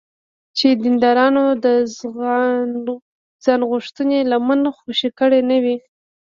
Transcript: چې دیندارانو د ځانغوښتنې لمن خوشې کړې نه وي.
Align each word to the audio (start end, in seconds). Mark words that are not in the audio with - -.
چې 0.57 0.67
دیندارانو 0.83 1.43
د 1.65 1.67
ځانغوښتنې 3.43 4.19
لمن 4.31 4.61
خوشې 4.77 5.09
کړې 5.19 5.39
نه 5.49 5.57
وي. 5.63 5.77